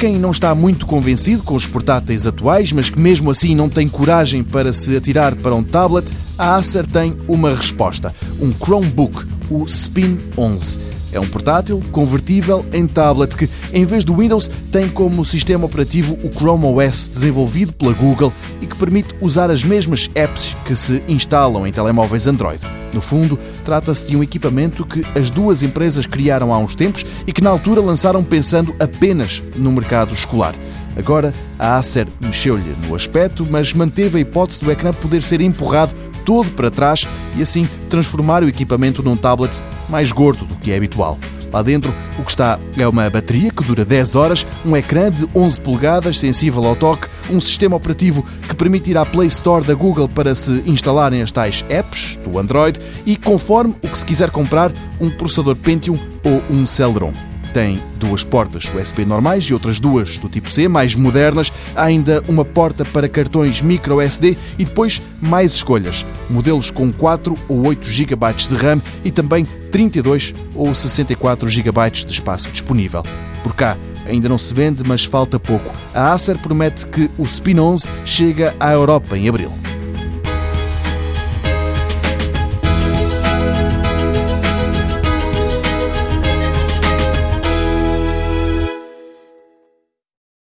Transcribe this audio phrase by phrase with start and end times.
[0.00, 3.86] quem não está muito convencido com os portáteis atuais, mas que mesmo assim não tem
[3.86, 6.10] coragem para se atirar para um tablet,
[6.40, 10.78] a Acer tem uma resposta: um Chromebook, o Spin 11.
[11.12, 16.16] É um portátil convertível em tablet que, em vez do Windows, tem como sistema operativo
[16.22, 21.02] o Chrome OS desenvolvido pela Google e que permite usar as mesmas apps que se
[21.08, 22.62] instalam em telemóveis Android.
[22.92, 27.32] No fundo, trata-se de um equipamento que as duas empresas criaram há uns tempos e
[27.32, 30.54] que na altura lançaram pensando apenas no mercado escolar.
[30.96, 35.94] Agora, a Acer mexeu-lhe no aspecto, mas manteve a hipótese do ecrã poder ser empurrado
[36.30, 40.76] todo para trás e assim transformar o equipamento num tablet mais gordo do que é
[40.76, 41.18] habitual.
[41.52, 45.28] Lá dentro, o que está é uma bateria que dura 10 horas, um ecrã de
[45.34, 49.74] 11 polegadas sensível ao toque, um sistema operativo que permite ir à Play Store da
[49.74, 54.30] Google para se instalarem as tais apps do Android e, conforme o que se quiser
[54.30, 54.70] comprar,
[55.00, 57.29] um processador Pentium ou um Celeron.
[57.52, 61.52] Tem duas portas USB normais e outras duas do tipo C, mais modernas.
[61.74, 66.06] Há ainda uma porta para cartões micro SD e depois mais escolhas.
[66.28, 72.12] Modelos com 4 ou 8 GB de RAM e também 32 ou 64 GB de
[72.12, 73.02] espaço disponível.
[73.42, 73.76] Por cá,
[74.06, 75.74] ainda não se vende, mas falta pouco.
[75.92, 79.59] A Acer promete que o Spin 11 chega à Europa em abril.